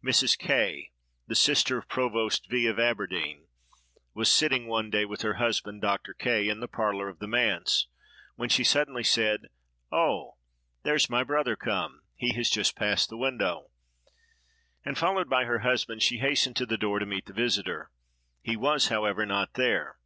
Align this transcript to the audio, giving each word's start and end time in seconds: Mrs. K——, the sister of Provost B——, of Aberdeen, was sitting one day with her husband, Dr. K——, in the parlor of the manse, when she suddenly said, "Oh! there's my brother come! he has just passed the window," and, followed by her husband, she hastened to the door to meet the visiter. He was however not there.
Mrs. 0.00 0.38
K——, 0.38 0.92
the 1.26 1.34
sister 1.34 1.76
of 1.76 1.88
Provost 1.88 2.48
B——, 2.48 2.68
of 2.68 2.78
Aberdeen, 2.78 3.48
was 4.14 4.30
sitting 4.30 4.68
one 4.68 4.90
day 4.90 5.04
with 5.04 5.22
her 5.22 5.34
husband, 5.38 5.80
Dr. 5.82 6.14
K——, 6.14 6.48
in 6.48 6.60
the 6.60 6.68
parlor 6.68 7.08
of 7.08 7.18
the 7.18 7.26
manse, 7.26 7.88
when 8.36 8.48
she 8.48 8.62
suddenly 8.62 9.02
said, 9.02 9.48
"Oh! 9.90 10.36
there's 10.84 11.10
my 11.10 11.24
brother 11.24 11.56
come! 11.56 12.02
he 12.14 12.32
has 12.34 12.48
just 12.48 12.76
passed 12.76 13.10
the 13.10 13.16
window," 13.16 13.72
and, 14.84 14.96
followed 14.96 15.28
by 15.28 15.46
her 15.46 15.58
husband, 15.58 16.00
she 16.00 16.18
hastened 16.18 16.54
to 16.58 16.66
the 16.66 16.78
door 16.78 17.00
to 17.00 17.04
meet 17.04 17.26
the 17.26 17.32
visiter. 17.32 17.90
He 18.40 18.56
was 18.56 18.86
however 18.86 19.26
not 19.26 19.54
there. 19.54 19.96